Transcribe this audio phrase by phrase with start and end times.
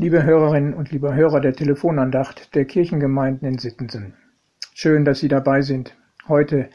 [0.00, 4.14] Liebe Hörerinnen und liebe Hörer der Telefonandacht der Kirchengemeinden in Sittensen.
[4.72, 5.96] Schön, dass Sie dabei sind.
[6.28, 6.70] Heute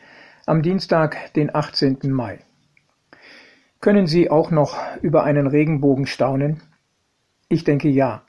[0.46, 2.00] am Dienstag, den 18.
[2.12, 2.40] Mai.
[3.80, 6.64] Können Sie auch noch über einen Regenbogen staunen?
[7.48, 8.24] Ich denke ja.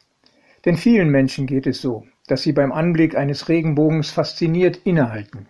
[0.64, 5.48] Denn vielen Menschen geht es so, dass sie beim Anblick eines Regenbogens fasziniert innehalten.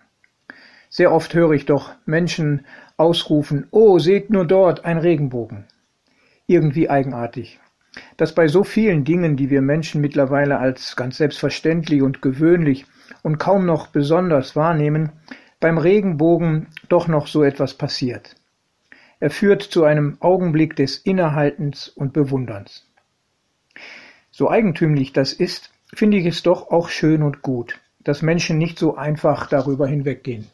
[0.89, 2.65] Sehr oft höre ich doch Menschen
[2.97, 5.65] ausrufen, oh, seht nur dort ein Regenbogen.
[6.47, 7.59] Irgendwie eigenartig,
[8.17, 12.85] dass bei so vielen Dingen, die wir Menschen mittlerweile als ganz selbstverständlich und gewöhnlich
[13.23, 15.11] und kaum noch besonders wahrnehmen,
[15.59, 18.35] beim Regenbogen doch noch so etwas passiert.
[19.19, 22.85] Er führt zu einem Augenblick des Innehaltens und Bewunderns.
[24.31, 28.77] So eigentümlich das ist, finde ich es doch auch schön und gut, dass Menschen nicht
[28.77, 30.47] so einfach darüber hinweggehen.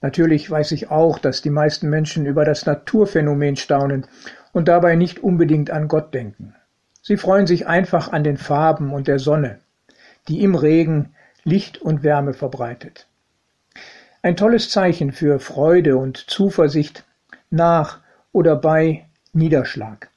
[0.00, 4.06] Natürlich weiß ich auch, dass die meisten Menschen über das Naturphänomen staunen
[4.52, 6.54] und dabei nicht unbedingt an Gott denken.
[7.08, 9.60] Sie freuen sich einfach an den Farben und der Sonne,
[10.28, 13.06] die im Regen Licht und Wärme verbreitet.
[14.20, 17.06] Ein tolles Zeichen für Freude und Zuversicht
[17.48, 20.10] nach oder bei Niederschlag.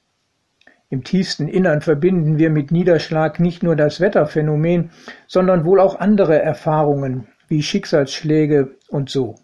[0.89, 4.91] Im tiefsten Innern verbinden wir mit Niederschlag nicht nur das Wetterphänomen,
[5.27, 9.35] sondern wohl auch andere Erfahrungen wie Schicksalsschläge und so.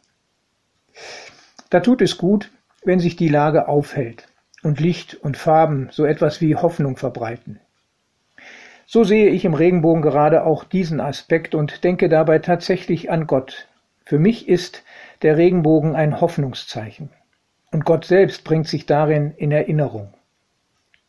[1.69, 2.51] Da tut es gut,
[2.83, 4.27] wenn sich die Lage aufhält
[4.67, 7.59] und Licht und Farben so etwas wie Hoffnung verbreiten.
[8.85, 13.67] So sehe ich im Regenbogen gerade auch diesen Aspekt und denke dabei tatsächlich an Gott.
[14.05, 14.83] Für mich ist
[15.21, 17.09] der Regenbogen ein Hoffnungszeichen.
[17.71, 20.13] Und Gott selbst bringt sich darin in Erinnerung.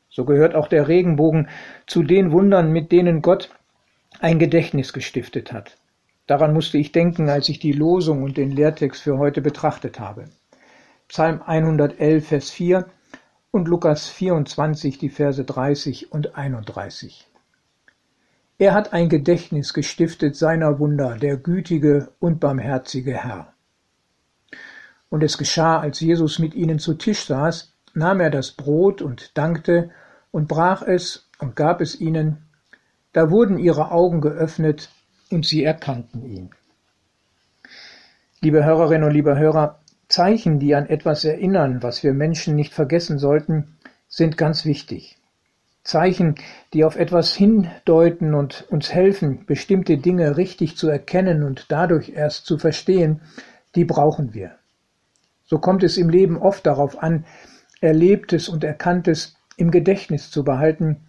[0.09, 1.49] So gehört auch der Regenbogen
[1.87, 3.51] zu den Wundern, mit denen Gott
[4.21, 5.77] ein Gedächtnis gestiftet hat.
[6.27, 10.27] Daran musste ich denken, als ich die Losung und den Lehrtext für heute betrachtet habe.
[11.09, 12.87] Psalm 111, Vers 4
[13.51, 17.27] und Lukas 24, die Verse 30 und 31.
[18.59, 23.55] Er hat ein Gedächtnis gestiftet seiner Wunder, der gütige und barmherzige Herr.
[25.09, 29.37] Und es geschah, als Jesus mit ihnen zu Tisch saß, nahm er das Brot und
[29.39, 29.91] dankte
[30.31, 32.49] und brach es und gab es ihnen.
[33.13, 34.91] Da wurden ihre Augen geöffnet
[35.31, 36.51] und sie erkannten ihn.
[38.41, 43.19] Liebe Hörerinnen und liebe Hörer, Zeichen, die an etwas erinnern, was wir Menschen nicht vergessen
[43.19, 43.77] sollten,
[44.09, 45.19] sind ganz wichtig.
[45.85, 46.35] Zeichen,
[46.73, 52.47] die auf etwas hindeuten und uns helfen, bestimmte Dinge richtig zu erkennen und dadurch erst
[52.47, 53.21] zu verstehen,
[53.75, 54.53] die brauchen wir.
[55.45, 57.25] So kommt es im Leben oft darauf an,
[57.81, 61.07] Erlebtes und Erkanntes im Gedächtnis zu behalten,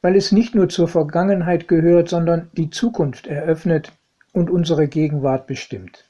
[0.00, 3.92] weil es nicht nur zur Vergangenheit gehört, sondern die Zukunft eröffnet
[4.32, 6.04] und unsere Gegenwart bestimmt.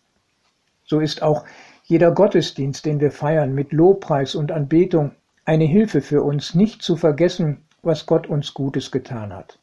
[0.84, 1.44] So ist auch
[1.86, 5.12] jeder Gottesdienst, den wir feiern, mit Lobpreis und Anbetung,
[5.44, 9.58] eine Hilfe für uns, nicht zu vergessen, was Gott uns Gutes getan hat.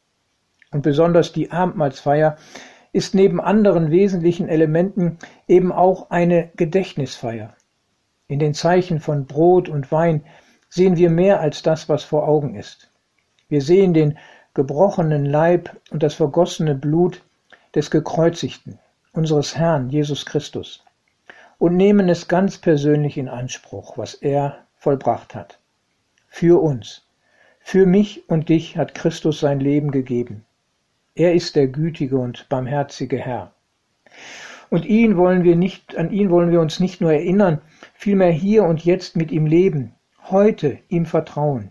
[0.70, 2.36] Und besonders die Abendmahlsfeier
[2.92, 5.18] ist neben anderen wesentlichen Elementen
[5.48, 7.56] eben auch eine Gedächtnisfeier.
[8.28, 10.22] In den Zeichen von Brot und Wein
[10.68, 12.88] sehen wir mehr als das, was vor Augen ist.
[13.48, 14.16] Wir sehen den
[14.54, 17.24] gebrochenen Leib und das vergossene Blut
[17.74, 18.78] des Gekreuzigten,
[19.12, 20.84] unseres Herrn Jesus Christus
[21.62, 25.60] und nehmen es ganz persönlich in Anspruch, was er vollbracht hat.
[26.26, 27.06] Für uns,
[27.60, 30.44] für mich und dich hat Christus sein Leben gegeben.
[31.14, 33.52] Er ist der gütige und barmherzige Herr.
[34.70, 37.60] Und ihn wollen wir nicht, an ihn wollen wir uns nicht nur erinnern,
[37.94, 39.94] vielmehr hier und jetzt mit ihm leben,
[40.32, 41.70] heute ihm vertrauen.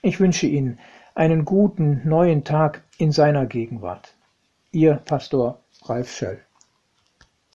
[0.00, 0.78] Ich wünsche Ihnen
[1.14, 4.14] einen guten neuen Tag in seiner Gegenwart.
[4.72, 6.47] Ihr Pastor Ralf Schöll.